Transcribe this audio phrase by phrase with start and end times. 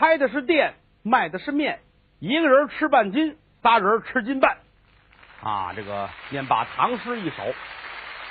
[0.00, 1.80] 开的是店，卖的是面，
[2.20, 4.56] 一个人吃半斤，仨人吃斤半。
[5.42, 7.44] 啊，这个念罢唐诗一首，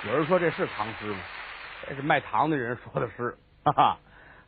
[0.08, 1.20] 有人说这是唐诗吗？
[1.88, 3.38] 这是卖糖的人说的诗。
[3.64, 3.98] 哈哈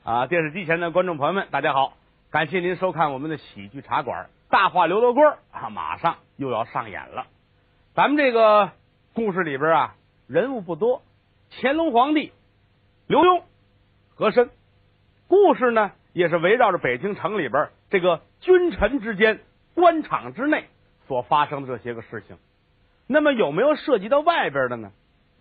[0.03, 0.25] 啊！
[0.25, 1.93] 电视机前的观众朋友们，大家好，
[2.31, 7.27] 感谢您收看我们的喜剧茶馆《大话刘罗锅》啊，马上又要上演了。
[7.93, 8.71] 咱们这个
[9.13, 9.95] 故事里边啊，
[10.25, 11.03] 人物不多，
[11.51, 12.33] 乾隆皇帝、
[13.05, 13.43] 刘墉、
[14.15, 14.49] 和珅。
[15.27, 19.39] 故事呢，也是围绕着北京城里边这个君臣之间、
[19.73, 20.65] 官场之内
[21.07, 22.37] 所发生的这些个事情。
[23.07, 24.91] 那么有没有涉及到外边的呢？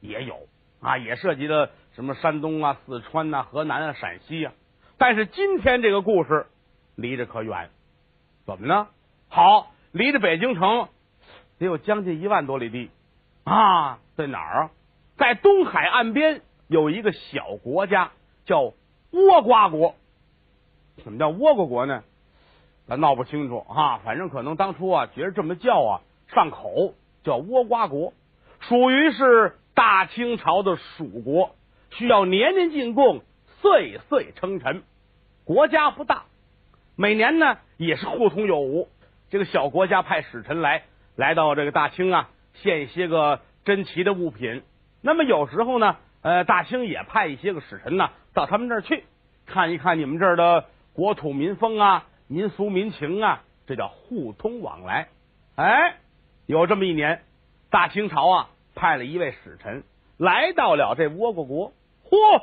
[0.00, 0.48] 也有
[0.80, 4.52] 啊，也涉及到什么山东啊、四川呐、河南啊、陕西啊。
[4.98, 6.46] 但是今天这个故事
[6.94, 7.70] 离着可远，
[8.46, 8.88] 怎么呢？
[9.28, 10.88] 好，离着北京城
[11.58, 12.90] 得有将近一万多里地
[13.44, 14.70] 啊，在哪儿啊？
[15.16, 18.10] 在东海岸边有一个小国家
[18.46, 18.72] 叫
[19.12, 19.94] 倭瓜国。
[21.00, 22.02] 什么叫倭瓜国呢？
[22.86, 26.94] 咱闹不清楚啊，反正可能当初啊觉得这么叫啊上口。
[27.22, 28.14] 叫倭瓜国，
[28.60, 31.54] 属于是大清朝的属国，
[31.90, 33.20] 需要年年进贡，
[33.60, 34.82] 岁岁称臣。
[35.44, 36.22] 国家不大，
[36.96, 38.88] 每年呢也是互通有无。
[39.28, 44.62] 这个小国家派使臣来，来到这个大清啊，献一些个珍奇的物品。
[45.02, 49.04] 那么有时候呢，呃，大清也派一些个使臣呢到他们这儿去，
[49.44, 50.64] 看一看你们这儿的
[51.00, 55.08] 国土民风啊、民俗民情啊，这叫互通往来。
[55.54, 55.96] 哎。
[56.44, 57.22] 有这么一年，
[57.70, 59.82] 大清朝啊派了一位使臣
[60.18, 61.72] 来到了这倭瓜国。
[62.04, 62.42] 嚯，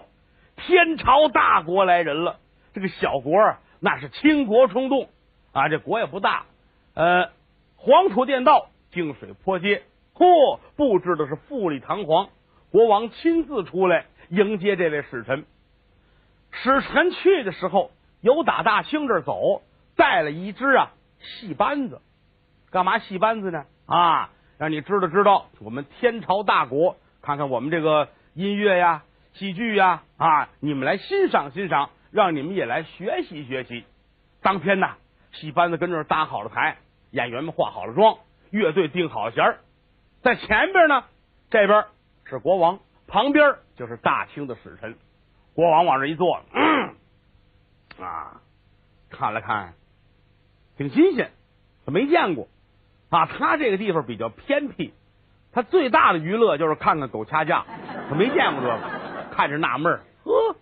[0.56, 2.40] 天朝大国来人了！
[2.74, 5.08] 这个小国啊那是倾国冲动
[5.52, 5.70] 啊！
[5.70, 6.48] 这国也不大，
[6.96, 7.30] 呃，
[7.76, 9.84] 黄土垫道，净水坡街，
[10.16, 12.30] 嚯，布置的是富丽堂皇。
[12.72, 15.46] 国王亲自出来迎接这位使臣。
[16.52, 17.92] 使臣去的时候，
[18.28, 19.61] 由打大清这儿走，
[19.95, 22.02] 带了一支啊戏班子。
[22.70, 23.64] 干嘛戏班子呢？
[23.86, 33.86] 啊，让你知道知道我们天朝大国，看看我们这个音乐呀、戏剧呀啊，你们来欣赏欣赏，让你们也来学习学习。
[34.42, 34.89] 当天呢，
[35.32, 36.80] 戏班子跟这儿搭好了台，
[37.11, 38.17] 演员们化好了妆，
[38.49, 39.60] 乐队定好了弦儿，
[40.21, 41.05] 在前边呢，
[41.49, 41.86] 这边
[42.26, 44.98] 是国王，旁边就是大清的使臣。
[45.55, 46.93] 国王往这一坐，嗯，
[48.00, 48.42] 啊，
[49.10, 49.74] 看了看，
[50.78, 51.32] 挺新鲜，
[51.86, 52.48] 他没见过。
[53.10, 54.94] 啊，他这个地方比较偏僻，
[55.54, 57.66] 他最大的娱乐就是看看狗掐架，
[58.10, 60.56] 他没见过这个，看着纳闷儿，呵，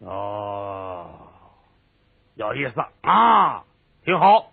[0.00, 1.28] 哦，
[2.34, 3.64] 有意思啊，
[4.04, 4.50] 挺好，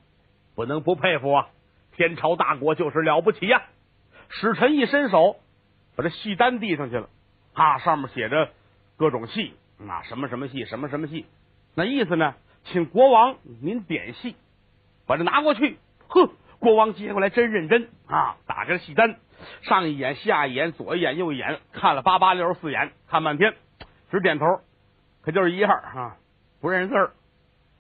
[0.56, 1.50] 不能不佩服啊！
[1.96, 3.64] 天朝大国就是了不起呀！
[4.30, 5.38] 使臣一伸手，
[5.96, 7.10] 把这戏单递上去了，
[7.54, 8.52] 啊，上面写着
[8.96, 11.26] 各种戏，啊，什么什么戏，什么什么戏，
[11.78, 12.34] 那意思呢，
[12.64, 14.36] 请国王您点戏，
[15.06, 15.78] 把这拿过去，
[16.08, 16.28] 呵。
[16.58, 18.38] 国王接过来真认真啊！
[18.48, 19.18] 打开戏单，
[19.62, 23.54] 上一眼下一眼，左一眼右一眼，看了八八六十四眼，看半天，
[24.10, 24.62] 直点头，
[25.22, 26.18] 可就是一样啊，
[26.60, 27.12] 不认识字儿。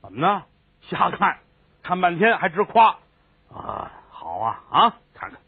[0.03, 0.43] 怎么呢？
[0.81, 1.39] 瞎看，
[1.81, 2.99] 看半天还直夸
[3.51, 3.91] 啊！
[4.11, 4.95] 好啊啊！
[5.15, 5.39] 看看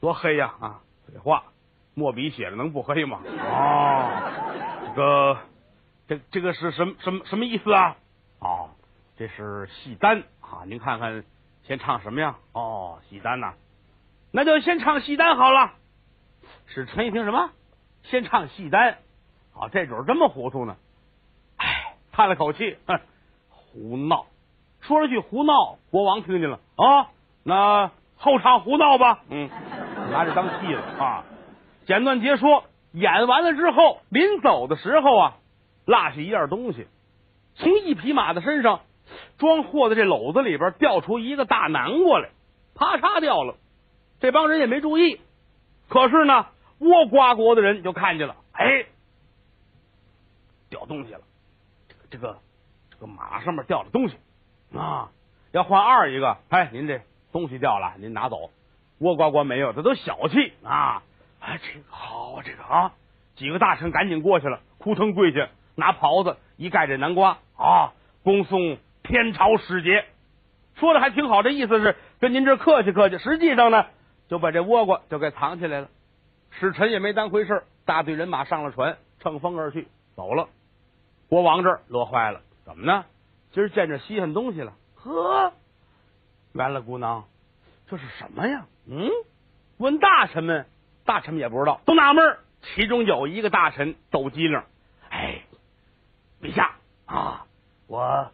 [0.00, 0.80] 多黑呀啊！
[1.08, 1.42] 废话，
[1.94, 3.18] 墨笔写的能不黑吗？
[3.26, 4.08] 哦，
[4.86, 5.38] 这个
[6.10, 7.96] 这这个是什么什么什么意思啊？
[8.40, 8.70] 哦，
[9.16, 10.66] 这是戏单啊！
[10.66, 11.22] 您看看。
[11.62, 12.34] 先唱什么呀？
[12.52, 13.52] 哦，戏单呐，
[14.32, 15.74] 那就先唱戏单好了。
[16.66, 17.50] 使臣一听什么？
[18.02, 18.98] 先唱戏单，
[19.52, 20.74] 好，这主这么糊涂呢？
[21.58, 22.98] 哎，叹了口气，哼，
[23.48, 24.26] 胡闹，
[24.80, 25.78] 说了句胡闹。
[25.92, 27.10] 国王听见了啊，
[27.44, 29.20] 那后唱胡闹吧。
[29.28, 29.48] 嗯，
[30.10, 31.24] 拿着当戏了啊。
[31.86, 35.36] 简短截说，演完了之后，临走的时候啊，
[35.84, 36.86] 落下一样东西，
[37.54, 38.80] 从一匹马的身上。
[39.38, 42.28] 装货的这篓子里边掉出一个大南瓜来，
[42.76, 43.56] 啪嚓掉了。
[44.20, 45.20] 这帮人也没注意，
[45.88, 46.46] 可是呢，
[46.78, 48.86] 倭瓜国的人就看见了，哎，
[50.68, 51.22] 掉东西了。
[52.08, 52.38] 这个
[52.90, 54.16] 这个马上面掉了东西
[54.76, 55.10] 啊，
[55.50, 56.36] 要换二一个。
[56.48, 57.00] 哎，您这
[57.32, 58.50] 东西掉了，您拿走。
[59.00, 61.02] 倭瓜国没有，这都小气啊。
[61.40, 62.92] 哎，这个好，这个啊，
[63.34, 65.48] 几个大臣赶紧过去了，扑腾跪下，
[65.80, 67.90] 拿袍子一盖这南瓜啊，
[68.22, 68.78] 恭送。
[69.02, 70.04] 天朝使节
[70.76, 73.18] 说的还挺好，这意思是跟您这客气客气。
[73.18, 73.86] 实际上呢，
[74.28, 75.88] 就把这倭瓜就给藏起来了。
[76.50, 80.48] 使臣也没当回事，大队人马上了船，乘风而去，走了。
[81.28, 83.04] 国王这乐坏了，怎么呢？
[83.52, 84.74] 今儿见着稀罕东西了。
[84.94, 85.52] 呵，
[86.52, 87.24] 原来姑娘，
[87.88, 88.66] 这是什么呀？
[88.88, 89.10] 嗯，
[89.78, 90.66] 问大臣们，
[91.04, 92.36] 大臣们也不知道，都纳闷。
[92.62, 94.62] 其中有一个大臣抖机灵，
[95.08, 95.42] 哎，
[96.40, 96.72] 陛下
[97.06, 97.44] 啊，
[97.86, 98.30] 我。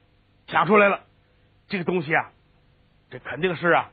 [0.49, 1.01] 想出来了，
[1.67, 2.31] 这个东西啊，
[3.11, 3.91] 这肯定是啊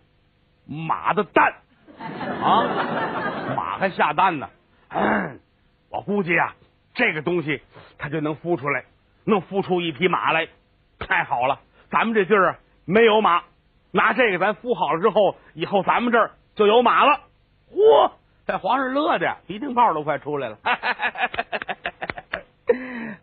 [0.67, 1.55] 马的蛋
[1.99, 4.49] 啊，马还下蛋呢。
[4.89, 5.39] 嗯，
[5.89, 6.53] 我估计啊，
[6.93, 7.61] 这个东西
[7.97, 8.85] 它就能孵出来，
[9.25, 10.47] 能孵出一匹马来。
[10.99, 13.41] 太好了，咱们这地儿没有马，
[13.91, 17.21] 拿这个咱孵好了之后，以后咱们这儿就有马了。
[17.71, 18.11] 嚯！
[18.45, 20.57] 这皇上乐的鼻涕泡都快出来了。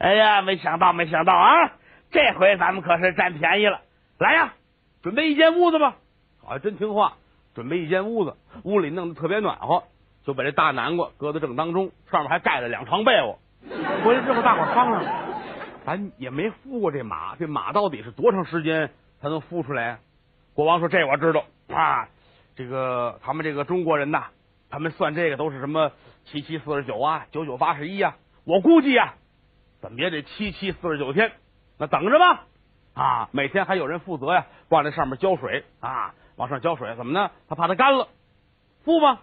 [0.00, 1.73] 哎呀，没想到，没想到啊！
[2.11, 3.82] 这回咱们可是占便宜了。
[4.19, 4.55] 来呀，
[5.02, 5.97] 准备一间屋子吧。
[6.43, 7.19] 好像真听话，
[7.55, 9.85] 准备一间屋子，屋里弄得特别暖和，
[10.25, 13.38] 就把这大南瓜搁在正当中，上面还盖了两床被窝。
[14.02, 15.05] 回来之后，大伙商量，
[15.85, 19.99] 咱也没孵过这马，这马到底是多长时间才能孵出来？
[20.55, 22.08] 国王说：“这我知道啊，
[22.56, 24.29] 这个他们这个中国人呐。”
[24.73, 25.91] 他们算这个都是什么
[26.25, 28.17] 七七四十九啊，九九八十一啊？
[28.44, 29.14] 我估计呀，
[29.81, 31.32] 怎么也得七七四十九天。
[31.79, 32.44] 那等着吧，
[32.94, 37.31] 啊，每天还有人负责呀，往这上面浇水啊，往上浇水，怎么呢？
[37.49, 38.09] 他怕它干了。
[38.85, 39.23] 敷吧，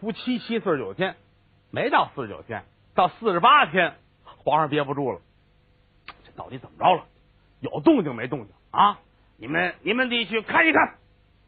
[0.00, 1.16] 敷七七四十九天，
[1.70, 2.64] 没到四十九天，
[2.94, 5.20] 到四十八天，皇上憋不住了，
[6.24, 7.04] 这到底怎么着了？
[7.60, 8.98] 有动静没动静啊？
[9.36, 10.94] 你们你们得去看一看。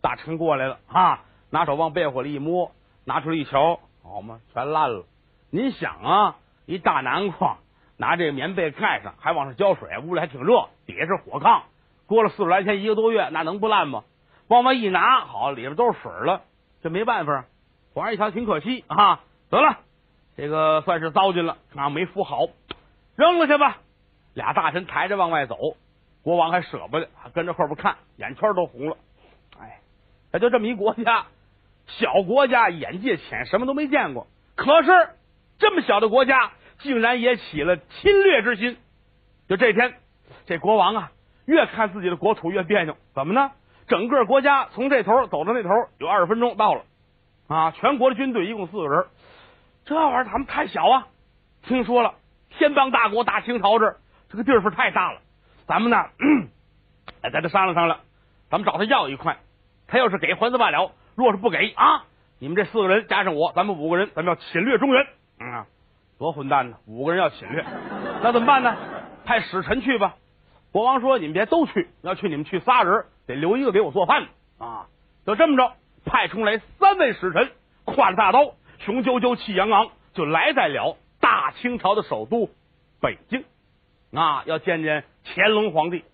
[0.01, 2.73] 大臣过来了啊，拿手往被窝里一摸。
[3.05, 5.05] 拿出来一瞧，好嘛，全烂了。
[5.51, 7.59] 您想啊，一大南瓜，
[7.97, 11.63] 拿这个棉被盖上，还往上浇水，屋里还挺热，底下是火炕。
[12.07, 14.05] 过了四十来天，一个多月，那能不烂吗？
[14.49, 16.43] 往外一拿，好，里边都是水了。
[16.83, 17.45] 这没办法，
[17.95, 19.79] 皇上一瞧挺可惜啊，得了，
[20.37, 22.49] 这个算是糟践了啊，没孵好，
[23.17, 23.79] 扔了去吧。
[24.35, 25.57] 俩大臣抬着往外走，
[26.23, 28.97] 国王还舍不得，还跟着后边看，眼圈都红了。
[29.61, 29.81] 哎，
[30.33, 31.27] 他就这么一国家。
[31.87, 34.29] 小国家眼界浅，什么都没见过。
[34.55, 35.11] 可是
[35.59, 36.53] 这么小的国家，
[36.83, 38.77] 竟然也起了侵略之心。
[39.49, 39.95] 就这天，
[40.47, 41.13] 这国王啊，
[41.47, 42.97] 越看自己的国土越别扭。
[43.15, 43.53] 怎么呢？
[43.89, 46.85] 整个国家从这头走到那头有二十分钟到了
[47.49, 47.73] 啊！
[47.73, 49.07] 全国的军队一共四个人，
[49.85, 51.09] 这玩意儿他们太小啊。
[51.65, 52.15] 听说了，
[52.51, 53.97] 天邦大国大清朝这
[54.31, 55.21] 这个地方太大了，
[55.67, 55.97] 咱们呢，
[57.23, 58.01] 哎，咱得商量商量，
[58.49, 59.37] 咱们找他要一块，
[59.89, 60.93] 他要是给还则罢了。
[61.15, 62.05] 若是不给啊，
[62.39, 65.07] 你们这四个人加上我，咱们五个人，咱们要侵略中原。
[65.39, 65.67] 啊，
[66.19, 66.77] 多混蛋呢！
[66.87, 67.65] 五个人要侵略，
[68.23, 68.77] 那怎么办呢？
[69.25, 70.17] 派使臣去吧。
[70.71, 74.29] 国王说：“你们别都去，要去你们去仨人，得留一个给我做饭
[74.59, 74.87] 啊。”
[75.27, 75.75] 就这么着，
[76.05, 77.51] 派出来三位使臣，
[77.85, 82.49] 挎着大刀，雄赳赳气昂昂，就来在了大清朝的首都
[83.01, 83.45] 北京
[84.13, 86.05] 啊，要见见乾隆皇帝。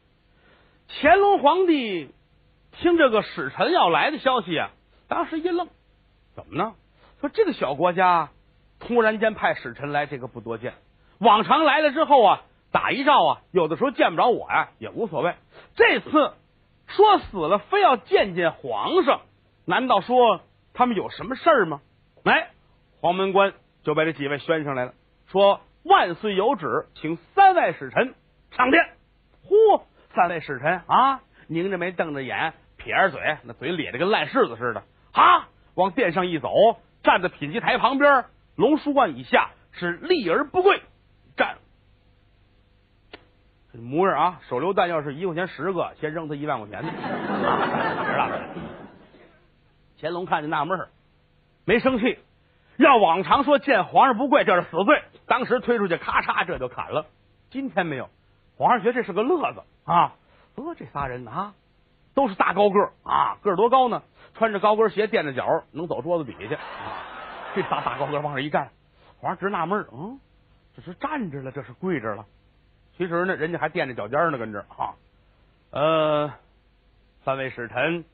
[0.89, 2.11] 乾隆皇帝
[2.73, 4.71] 听这个使臣要来的消息啊。
[5.07, 5.69] 当时一愣，
[6.35, 6.75] 怎么呢？
[7.21, 8.31] 说这个小国家
[8.81, 10.75] 突然间派使臣来，这个不多见。
[11.19, 15.35] 往常来了之后啊，打一仗啊，有的时候见不着我呀，也无所谓。
[15.77, 16.11] 这次
[16.87, 19.21] 说死了，非要见见皇上，
[19.65, 20.41] 难道说
[20.75, 21.81] 他们有什么事儿吗？
[22.25, 22.51] 来，
[23.01, 23.53] 黄门官
[23.83, 24.95] 就把这几位宣上来了，
[25.27, 28.15] 说万岁有旨，请三位使臣
[28.51, 28.85] 上殿。
[29.47, 29.83] 嚯，
[30.15, 34.83] 三位使臣啊，拧着眉，瞪着眼，撇着嘴，那嘴咧的跟烂柿子似的。
[35.13, 35.49] 啊！
[35.75, 36.53] 往殿上一走，
[37.03, 38.25] 站在品级台旁边，
[38.59, 40.83] 龙书冠以下是立而不跪，
[41.37, 41.59] 站。
[43.73, 46.93] 这模样啊，手榴弹要是一块钱十个，先扔他一万块钱的。
[50.01, 50.89] 乾隆看见纳闷儿，
[51.65, 52.19] 没生气。
[52.79, 57.07] 要往常说见皇上不跪，这是死罪，当时推出去，咔嚓这就砍了。
[57.51, 58.11] 今天没有，
[58.57, 60.15] 皇上觉得这是个乐子啊。
[60.57, 61.55] 呃，这仨人啊，
[62.13, 64.03] 都是大高个啊，个儿多高呢？
[64.35, 66.61] 穿着高跟鞋垫着脚，能走桌子底下去啊。
[67.55, 68.71] 这仨大高个往上一站，
[69.21, 70.21] 皇上直纳闷嗯，
[70.77, 72.27] 这是站着了，这是跪着了。
[72.97, 74.95] 其实呢，人家还垫着脚尖呢，跟这啊。
[75.71, 76.33] 呃，
[77.25, 78.05] 三位使臣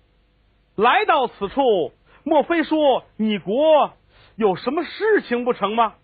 [0.77, 1.93] 来到此处，
[2.25, 3.93] 莫非说你国
[4.37, 5.95] 有什么事情不成吗？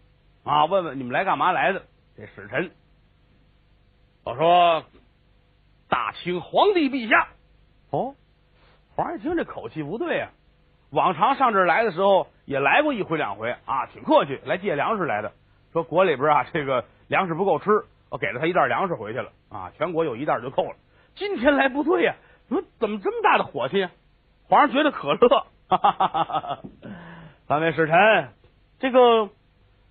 [0.44, 1.82] 啊，问问你们来干嘛来的？
[2.16, 2.70] 这使臣
[4.25, 4.84] 我说，
[5.88, 7.28] 大清皇帝陛下。
[7.90, 8.14] 哦。
[8.94, 10.30] 皇上一听这口气不对啊，
[10.90, 15.32] 往常上这儿来的时候也来过一回两回啊，挺客气，来借粮食来的。
[15.73, 17.70] 说国里边啊，这个粮食不够吃，
[18.11, 20.75] 我给了他一袋粮食回去了啊，全国有一袋就够了。
[21.14, 22.16] 今天来不对呀，
[22.49, 23.88] 怎么怎么这么大的火气？
[24.49, 25.47] 皇上觉得可乐。
[25.68, 26.59] 哈哈哈哈哈哈
[27.47, 28.28] 三位使臣，
[28.80, 29.30] 这个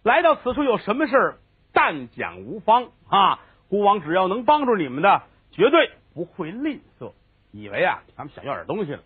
[0.03, 1.38] 来到此处有什么事儿？
[1.72, 3.39] 但讲无妨啊，
[3.70, 7.13] 孤王只要能帮助你们的，绝对不会吝啬。
[7.51, 9.00] 以为啊，咱们想要点东西了。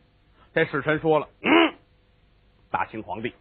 [0.55, 1.49] 这使臣说了：“嗯，
[2.73, 3.35] 大清皇帝，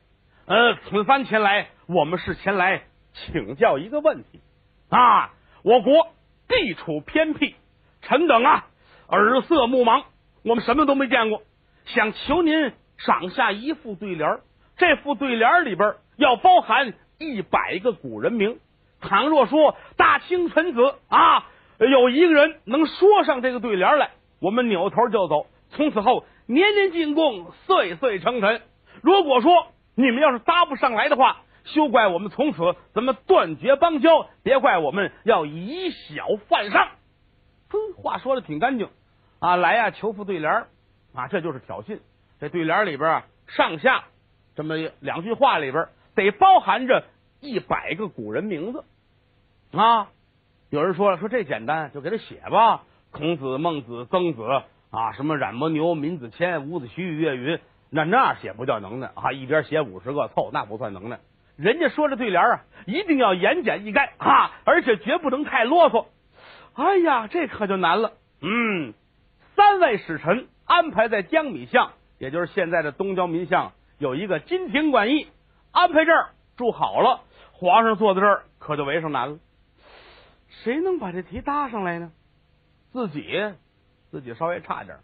[0.44, 2.82] 呃，此番前来，我们是前来
[3.14, 4.42] 请教一个问题
[4.90, 5.30] 啊。
[5.62, 6.08] 我国
[6.48, 7.54] 地处偏僻，
[8.02, 8.66] 臣等啊，
[9.08, 10.04] 耳色目盲，
[10.44, 11.40] 我们什么都没见过，
[11.86, 14.40] 想求您赏下一副对联
[14.76, 18.58] 这副对联里边要包含一百个古人名。
[19.00, 21.46] 倘若说大清臣子啊，
[21.78, 24.10] 有一个人能说上这个对联来，
[24.42, 28.60] 我们扭头就走，从此后年年进贡，岁岁称臣。
[29.02, 36.88] 如果说你们要是搭不上来的话，休怪我们从此咱们断绝邦交，别怪我们要以小犯上。
[37.68, 38.88] 哼，话说的挺干净
[39.38, 40.66] 啊，来呀，求副对联
[41.14, 41.98] 啊，这就是挑衅。
[42.40, 44.04] 这对联里边啊，上下
[44.56, 47.04] 这么两句话里边得包含着
[47.40, 48.84] 一百个古人名字
[49.72, 50.08] 啊。
[50.70, 52.84] 有人说了，说这简单，就给他写吧。
[53.10, 54.42] 孔子、孟子、曾子
[54.90, 57.60] 啊，什么冉伯牛、闵子骞、伍子胥、岳云，
[57.94, 61.20] 那那写不叫能耐啊，一边写五十个凑，那不算能耐。
[61.56, 66.06] 人家说这对联啊，一定要言简意赅啊，而且绝不能太啰嗦。
[66.72, 68.12] 哎呀，这可就难了。
[68.40, 68.94] 嗯，
[69.54, 75.28] 三位使臣安排在江米巷，也就是现在的东郊民巷，有一个金庭馆驿，
[75.70, 77.20] 安排这儿住好了。
[77.52, 79.38] 皇上坐在这儿，可就围上难了。
[80.48, 82.10] 谁能把这题搭上来呢？
[82.90, 83.22] 自己，
[84.10, 84.96] 自己稍微差点。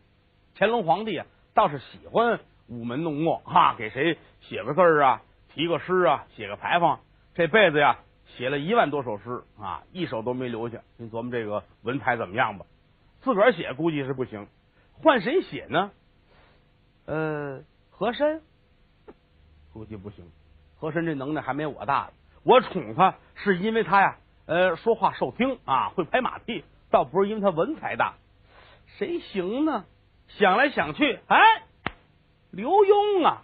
[0.56, 5.22] 乾隆皇帝啊，倒是喜欢舞门弄墨哈，给谁写个字儿啊？
[5.54, 7.00] 题个诗啊，写个牌坊，
[7.34, 7.98] 这辈子呀
[8.36, 10.82] 写了一万多首诗啊，一首都没留下。
[10.96, 12.66] 您琢磨这个文采怎么样吧？
[13.22, 14.46] 自个儿写估计是不行，
[15.02, 15.90] 换谁写呢？
[17.06, 18.42] 呃，和珅
[19.72, 20.24] 估计不行。
[20.78, 22.12] 和珅这能耐还没我大呢，
[22.44, 28.14] 我宠他是因为他呀，呃，说话受听啊，会拍马屁，倒不是因为他文采大。
[28.98, 29.84] 谁行呢？
[30.28, 31.38] 想来想去，哎，
[32.50, 33.42] 刘墉啊，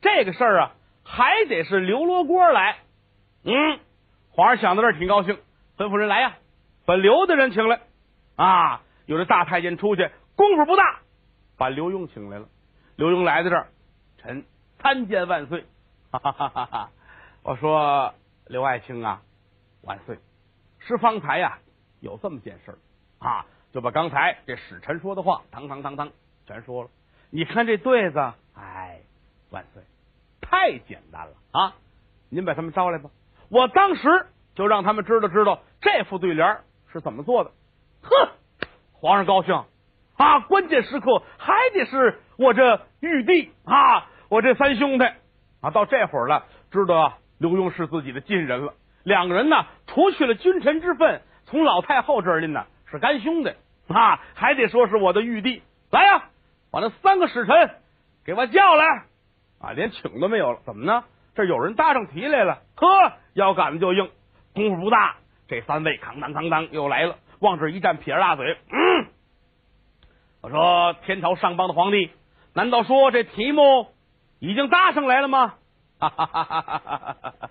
[0.00, 0.72] 这个事儿啊。
[1.08, 2.78] 还得是刘罗锅来，
[3.44, 3.78] 嗯，
[4.30, 5.38] 皇上想到这儿挺高兴，
[5.76, 6.34] 吩咐人来呀，
[6.84, 7.80] 把刘的人请来
[8.34, 8.82] 啊。
[9.06, 10.98] 有这大太监出去，功夫不大，
[11.56, 12.48] 把刘墉请来了。
[12.96, 13.68] 刘墉来到这儿，
[14.18, 14.44] 臣
[14.80, 15.64] 参见万岁，
[16.10, 16.90] 哈哈哈哈哈！
[17.44, 18.12] 我说
[18.48, 19.22] 刘爱卿啊，
[19.82, 20.18] 万岁，
[20.80, 21.60] 是方才呀
[22.00, 22.76] 有这么件事
[23.20, 26.10] 啊，就把刚才这使臣说的话，当当当当
[26.48, 26.90] 全说了。
[27.30, 28.98] 你看这对子，哎，
[29.50, 29.82] 万岁。
[30.40, 31.74] 太简单了啊！
[32.28, 33.10] 您把他们招来吧，
[33.48, 36.58] 我当时就让他们知道知道这副对联
[36.92, 37.50] 是怎么做的。
[38.02, 38.30] 呵，
[38.92, 39.54] 皇上高兴
[40.16, 40.40] 啊！
[40.40, 45.04] 关键时刻还得是我这玉帝啊，我这三兄弟
[45.60, 48.74] 啊，到这会儿了，知道刘墉是自己的近人了。
[49.02, 53.52] 两个人呢，除去了君臣之分，从老太后这儿呢是干兄弟
[53.88, 55.62] 啊，还得说是我的玉帝。
[55.90, 56.24] 来呀，
[56.70, 57.70] 把那三个使臣
[58.26, 59.04] 给我叫来。
[59.60, 61.04] 啊，连请都没有了，怎么呢？
[61.34, 64.10] 这有人搭上题来了，呵，腰杆子就硬，
[64.54, 65.16] 功夫不大。
[65.48, 69.06] 这三位扛当扛当又来了，往这一站，撇着大嘴，嗯，
[70.42, 72.10] 我说天朝上邦的皇帝，
[72.52, 73.88] 难道说这题目
[74.40, 75.54] 已经搭上来了吗？
[75.98, 77.50] 哈哈哈哈哈哈！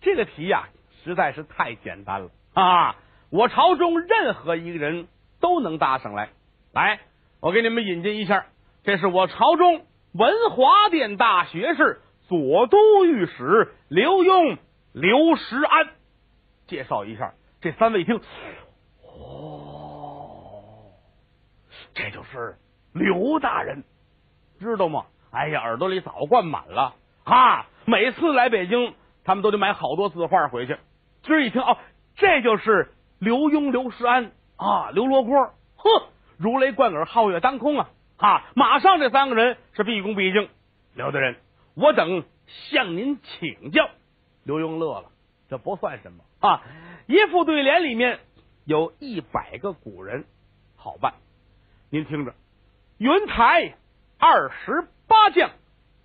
[0.00, 0.68] 这个题呀，
[1.02, 2.96] 实在是太简单了啊！
[3.30, 5.08] 我朝中任何一个人
[5.40, 6.28] 都能搭上来。
[6.72, 7.00] 来，
[7.40, 8.44] 我给你们引荐一下，
[8.84, 9.86] 这是我朝中。
[10.12, 14.58] 文华殿大学士、左都御史刘墉、
[14.92, 15.88] 刘石安，
[16.66, 17.32] 介绍一下。
[17.62, 18.20] 这三位一听，
[19.06, 20.64] 哦，
[21.94, 22.56] 这就是
[22.92, 23.84] 刘大人，
[24.60, 25.06] 知道吗？
[25.30, 27.66] 哎呀，耳朵里早灌满了啊！
[27.86, 30.76] 每次来北京，他们都得买好多字画回去。
[31.22, 31.78] 今儿一听，哦，
[32.16, 37.88] 这就是刘墉、刘石安啊，刘罗锅，呵，如雷贯耳，皓月当空啊！
[38.22, 38.44] 啊！
[38.54, 40.48] 马上这三个人是毕恭毕敬，
[40.94, 41.34] 刘大人，
[41.74, 43.90] 我等向您请教。
[44.44, 45.10] 刘墉乐了，
[45.48, 46.62] 这不算什么啊！
[47.08, 48.20] 一副对联里面
[48.64, 50.24] 有一百个古人，
[50.76, 51.14] 好办。
[51.90, 52.32] 您听着：
[52.98, 53.74] 云台
[54.20, 55.50] 二十八将，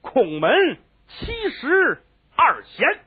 [0.02, 2.02] 孔门七十
[2.36, 3.00] 二贤。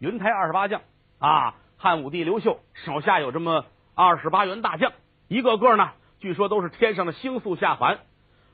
[0.00, 0.82] 云台二十八将
[1.18, 3.64] 啊，汉武帝刘秀手下有这么
[3.94, 4.92] 二十八员大将，
[5.28, 5.92] 一个个呢。
[6.22, 7.98] 据说都是天上的星宿下凡。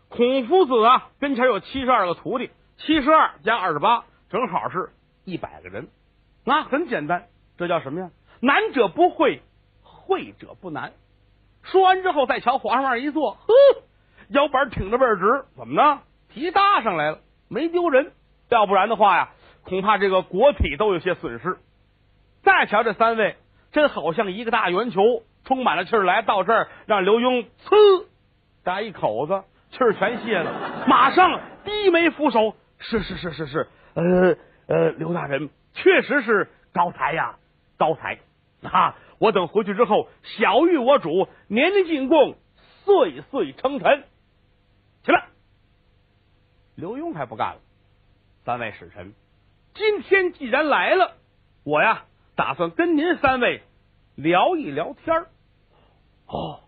[0.08, 4.88] 孔夫子啊，跟前有七十二个徒弟，七十二加二十八，正好是
[5.26, 5.88] 一百个人。
[6.46, 7.26] 那很简单，
[7.58, 8.10] 这叫什么呀？
[8.40, 9.42] 难者不会，
[9.82, 10.94] 会者不难。
[11.62, 13.54] 说完之后，再瞧皇上往那一坐，呵，
[14.28, 15.44] 腰板挺着倍儿直。
[15.54, 16.00] 怎么呢？
[16.32, 18.12] 题搭上来了，没丢人。
[18.48, 19.28] 要不然的话呀，
[19.64, 21.58] 恐怕这个国体都有些损失。
[22.42, 23.36] 再瞧这三位，
[23.72, 25.02] 真好像一个大圆球。
[25.48, 28.04] 充满了气儿来到这儿，让刘墉呲
[28.62, 30.84] 打一口子，气儿全泄了。
[30.86, 34.36] 马上低眉俯首，是是是是是，呃
[34.66, 37.36] 呃，刘大人确实是高才呀，
[37.78, 38.18] 高才
[38.62, 38.94] 啊！
[39.18, 42.36] 我等回去之后，小玉我主，年年进贡，
[42.84, 44.04] 岁岁称臣。
[45.02, 45.28] 起来，
[46.76, 47.60] 刘墉还不干了。
[48.44, 49.14] 三位使臣，
[49.72, 51.14] 今天既然来了，
[51.64, 52.04] 我呀
[52.36, 53.62] 打算跟您三位
[54.14, 55.28] 聊一聊天儿。
[56.28, 56.60] 哦，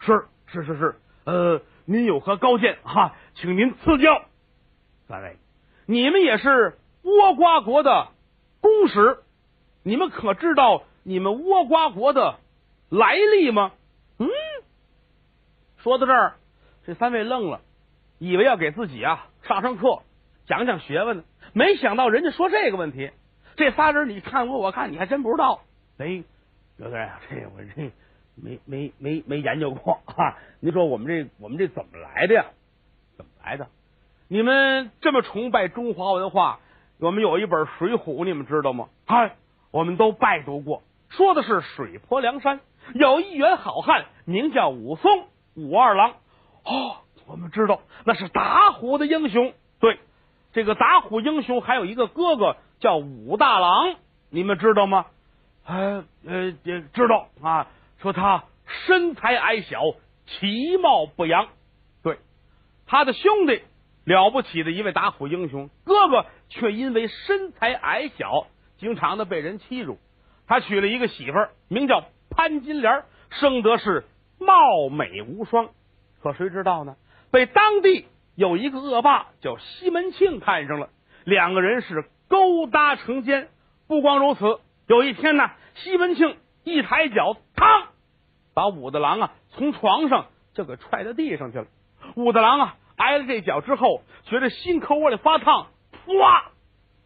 [0.00, 0.94] 是是是是，
[1.24, 3.14] 呃，您有何高见哈？
[3.36, 4.24] 请您赐教。
[5.06, 5.36] 三位，
[5.86, 8.08] 你们也是倭瓜国的
[8.60, 9.18] 公使，
[9.84, 12.40] 你们可知道你们倭瓜国的
[12.90, 13.70] 来历吗？
[14.18, 14.28] 嗯，
[15.76, 16.34] 说到这儿，
[16.84, 17.60] 这三位愣了，
[18.18, 20.02] 以为要给自己啊上上课，
[20.46, 21.24] 讲讲学问呢。
[21.52, 23.12] 没想到人家说这个问题，
[23.54, 25.60] 这仨人你看我，我看你还真不知道。
[25.98, 26.24] 哎，
[26.76, 27.92] 刘队啊，这我这
[28.36, 30.36] 没没没没研究过啊。
[30.60, 32.44] 您说我们这我们这怎么来的呀？
[33.16, 33.68] 怎么来的？
[34.28, 36.58] 你们这么崇拜中华文化，
[36.98, 38.88] 我们有一本《水浒》，你们知道吗？
[39.06, 39.36] 哎，
[39.70, 42.60] 我们都拜读过，说的是水泊梁山
[42.94, 46.10] 有一员好汉，名叫武松，武二郎。
[46.64, 49.54] 哦，我们知道那是打虎的英雄。
[49.78, 50.00] 对，
[50.52, 53.94] 这个打虎英雄还有一个哥哥叫武大郎，
[54.28, 55.06] 你们知道吗？
[55.64, 56.52] 呃呃，
[56.92, 57.68] 知道啊。
[58.06, 58.44] 说他
[58.86, 59.80] 身材矮小，
[60.26, 61.48] 其貌不扬。
[62.04, 62.18] 对，
[62.86, 63.62] 他的兄弟。
[64.04, 68.46] 了不起的一位打虎英雄，哥哥却因为身材矮小，
[68.78, 69.98] 经常的被人欺辱。
[70.46, 74.04] 他娶了一个媳妇儿，名叫潘金莲，生得是
[74.38, 75.70] 貌美无双。
[76.22, 76.94] 可谁知道呢？
[77.32, 80.90] 被当地有一个恶霸叫西门庆看上了，
[81.24, 83.48] 两个人是勾搭成奸。
[83.88, 87.86] 不光如此，有一天呢，西门庆一抬脚，嘡，
[88.56, 91.66] 把武大郎啊从床上就给踹到地上去了。
[92.14, 92.76] 武大郎啊！
[92.96, 95.66] 挨了这脚之后，觉得心口窝里发烫，
[96.18, 96.44] 哇！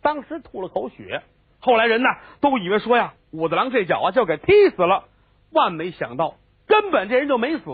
[0.00, 1.22] 当时吐了口血。
[1.58, 2.08] 后来人呢
[2.40, 5.08] 都以为说呀，武大郎这脚啊就给踢死了。
[5.50, 6.36] 万没想到，
[6.68, 7.64] 根本这人就没死。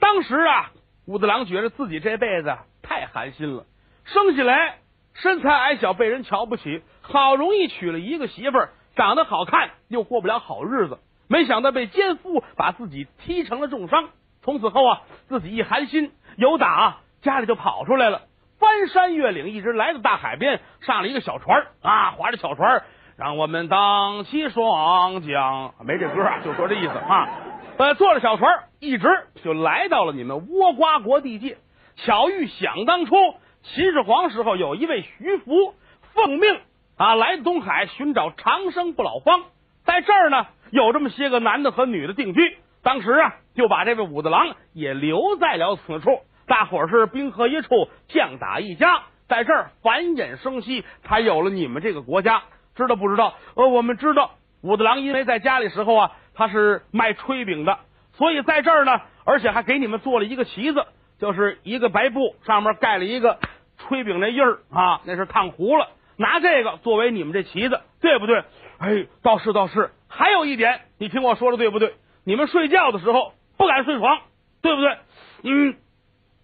[0.00, 0.72] 当时啊，
[1.04, 3.66] 武大郎觉得自己这辈子太寒心了，
[4.04, 4.78] 生下来
[5.12, 10.98] 身材矮小，被人瞧不起，好容易娶了一个媳妇儿，长得好看，又过不了好日子。
[11.28, 14.10] 没想到被奸夫把自己踢成了重伤。
[14.42, 16.98] 从此后啊，自己一寒心，有打。
[17.22, 18.20] 家里就跑出来了，
[18.58, 22.82] 翻山越岭，一直来到大海边，上了一个小船啊，划着小船，
[23.16, 25.72] 让我们荡起双桨。
[25.86, 27.28] 没这歌啊，就说这意思啊。
[27.78, 29.08] 呃，坐着小船，一直
[29.42, 31.56] 就来到了你们倭瓜国地界。
[31.96, 33.14] 巧遇想当初
[33.62, 35.74] 秦始皇时候，有一位徐福
[36.12, 36.60] 奉命
[36.98, 39.44] 啊来东海寻找长生不老方，
[39.84, 42.58] 在这儿呢有这么些个男的和女的定居。
[42.82, 46.20] 当时啊就把这位武大郎也留在了此处。
[46.46, 52.42] 大伙儿是兵合一处，将打一家，在这儿繁衍生息，才有了你们这个国家。
[52.76, 53.34] 知道不知道？
[53.54, 57.78] 呃，我们知道，武大郎因为在家里时候啊，他是卖炊饼的，
[58.12, 60.84] 所以在这儿呢，而且还给你们做了一个旗子，
[61.18, 63.38] 就是一个白布上面盖了一个
[63.78, 68.44] 炊饼那印儿啊，那是烫糊了，拿这个作为你们这旗子，对不对？
[68.78, 69.90] 哎，倒是倒是。
[70.08, 71.94] 还有一点，你听我说的对不对？
[72.24, 74.20] 你们睡觉的时候不敢睡床，
[74.62, 74.96] 对不对？
[75.44, 75.76] 嗯。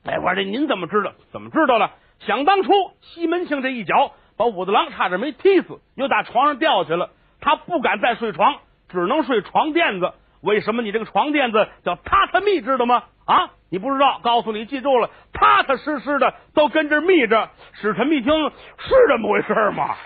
[0.04, 1.12] 哎，我说这您怎么知道？
[1.32, 1.92] 怎么知道了？
[2.20, 7.10] 想当初西门庆这一脚把武大郎差点没踢死，又打床上掉下去了。
[7.40, 10.12] 他不敢再睡床，只能睡床垫子。
[10.42, 12.60] 为什么你这个床垫子叫榻榻米？
[12.60, 13.04] 知道吗？
[13.26, 14.20] 啊，你不知道？
[14.22, 17.50] 告诉你，记住了，踏踏实实的都跟这密着。
[17.74, 18.32] 使臣一听，
[18.78, 19.96] 是这么回事吗？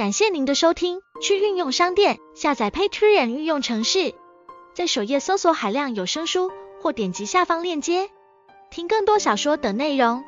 [0.00, 1.02] 感谢您的收听。
[1.20, 4.14] 去运用商店下载 Patreon 运用城市，
[4.72, 8.08] 在首页搜索海量有声书，或点击下方链接。
[8.70, 10.24] 听更多小说等内容。